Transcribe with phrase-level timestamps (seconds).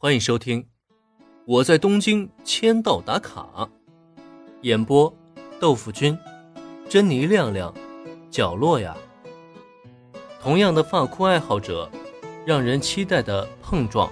[0.00, 0.62] 欢迎收听
[1.44, 3.48] 《我在东京签到打卡》，
[4.60, 5.12] 演播：
[5.58, 6.16] 豆腐君、
[6.88, 7.74] 珍妮亮亮、
[8.30, 8.96] 角落呀。
[10.40, 11.90] 同样的发箍爱好者，
[12.46, 14.08] 让人期待的碰撞。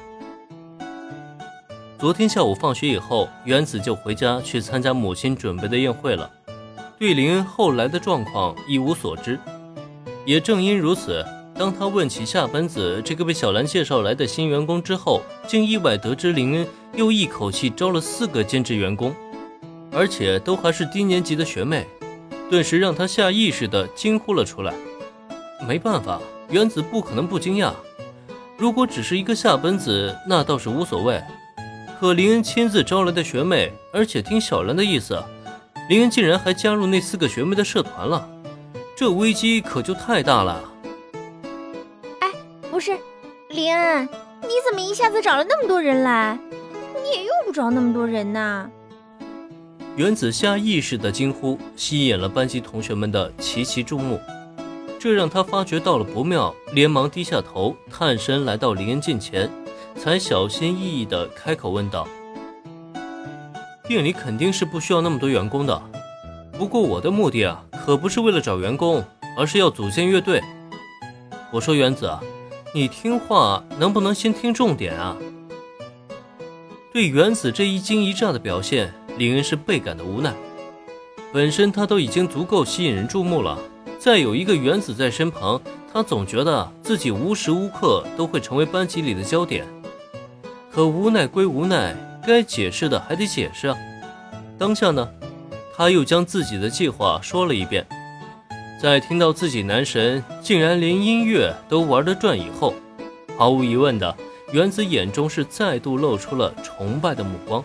[2.00, 6.28] 昨天下午放学以后，原子就回家去参加母亲准备的宴会了，
[6.98, 9.38] 对林恩后来的状况一无所知。
[10.24, 11.24] 也正因如此。
[11.58, 19.14] 当他问起夏本子这个被小兰介绍来的新员工之后，竟意外得知林恩又一口气招了四个兼职员工，
[19.90, 21.86] 而且都还是低年级的学妹，
[22.50, 24.74] 顿时让他下意识的惊呼了出来。
[25.66, 27.72] 没办法，原子不可能不惊讶。
[28.58, 31.22] 如果只是一个夏本子，那倒是无所谓。
[31.98, 35.18] 可林恩亲自招来的学妹，而且听小兰的意思，
[35.88, 38.28] 林恩竟然还加入那四个学妹的社团了，
[38.94, 40.62] 这危机可就太大了。
[42.76, 42.94] 不是，
[43.48, 44.06] 林恩，
[44.42, 46.38] 你怎么一下子找了那么多人来？
[47.02, 48.68] 你也用不着那么多人呐！
[49.96, 54.20] 原子下意识的惊呼，吸引了班级同学们的齐齐注目，
[54.98, 59.50] 这让他发觉到了不妙，连忙低下头，探身来到林恩近前，
[59.98, 62.06] 才小心翼翼的开口问道
[63.88, 65.82] ：“店里肯定是不需要那么多员工的，
[66.58, 69.02] 不过我的目的啊，可不是为了找员工，
[69.34, 70.42] 而是要组建乐队。
[71.50, 72.22] 我说原子啊。”
[72.76, 75.16] 你听话能不能先听重点啊？
[76.92, 80.34] 对原子这一惊一乍的表现，林恩是倍感的无奈。
[81.32, 83.58] 本身他都已经足够吸引人注目了，
[83.98, 85.58] 再有一个原子在身旁，
[85.90, 89.64] 他总觉得自己无时无刻都会成为班级里的焦点。
[90.70, 93.76] 可无奈归无奈，该解释的还得解释啊。
[94.58, 95.08] 当下呢，
[95.74, 97.86] 他又将自己的计划说了一遍。
[98.78, 102.74] 在听到自己男神竟然连音乐都玩得转以后，
[103.38, 104.14] 毫无疑问的，
[104.52, 107.64] 原子眼中是再度露出了崇拜的目光。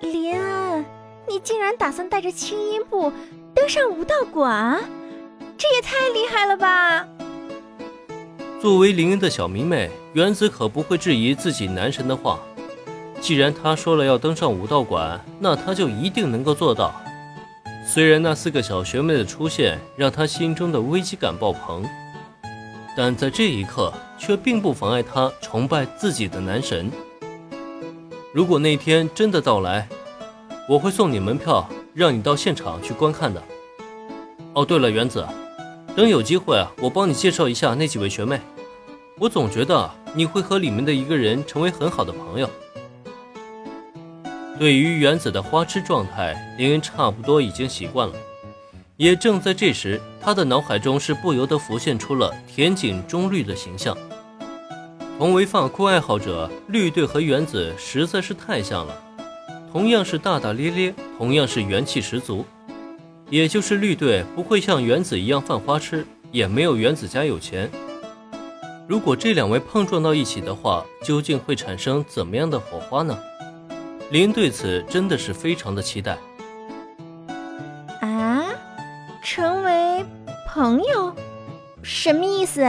[0.00, 0.84] 林恩，
[1.28, 3.12] 你竟然打算带着轻音部
[3.54, 4.82] 登上武道馆，
[5.56, 7.06] 这也太厉害了吧！
[8.60, 12.40] 作为林恩的小迷妹，原子可不会质疑自己男神的话。
[13.20, 16.92] 既然他说了要登上武道馆，那他就一定能够做到。
[17.84, 21.84] 虽然那四个小学妹的出现让他心中的危机感爆棚，
[22.96, 26.90] 但在这一刻却并不妨碍他崇拜自己的男神。
[28.32, 29.88] 如果那天真的到来，
[30.68, 33.42] 我会送你门票，让你到现场去观看的。
[34.54, 35.26] 哦，对了，原子，
[35.96, 38.40] 等有机会，我帮你介绍一下那几位学妹。
[39.18, 42.48] 我总觉得你会和里面的一个人成为很好的朋友。
[44.62, 48.14] 对于原子的花痴状态，林恩差不多已经习惯了。
[48.96, 53.98] 也正在这时，他的脑海中是不由得浮现出了田井中绿的形象。
[55.18, 58.96] 同为发箍爱好者，绿队和原子实在是太像了。
[59.72, 62.46] 同样是大大咧咧，同样是元气十足。
[63.30, 67.68] 也就是绿队不会像原子一样犯花痴，也没有原子家有钱。
[68.86, 73.18] 如果这两位碰撞到一起的话，究竟会产生怎么样的火花呢？
[74.12, 76.18] 林对此真的是非常的期待。
[78.02, 78.44] 啊，
[79.24, 80.04] 成为
[80.46, 81.16] 朋友，
[81.82, 82.60] 什么意思？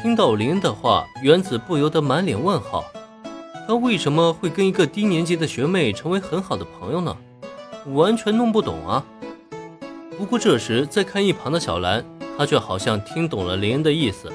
[0.00, 2.82] 听到林的话，原子不由得满脸问号。
[3.68, 7.14] 他为什么会跟一个低年级的学妹成为很好的朋友呢？
[7.88, 9.04] 完全弄不懂啊。
[10.16, 12.02] 不过这时，再看一旁的小兰，
[12.38, 14.32] 她却好像听懂了林恩的意思。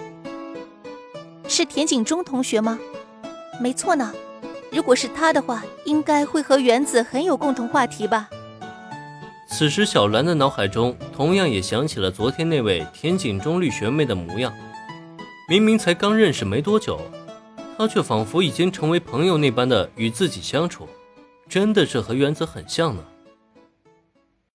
[1.47, 2.77] 是田景中同学吗？
[3.59, 4.13] 没错呢。
[4.77, 8.29] 如果是他的话，应该会和原子很有共同话题吧。
[9.49, 14.53] 此时，小兰的脑海中同样也想起了昨天那位田井中绿学妹的模样。
[15.49, 17.01] 明明才刚认识没多久，
[17.75, 20.87] 她却仿佛已经成为朋友那般的与自己相处，
[21.49, 23.01] 真的是和原子很像呢。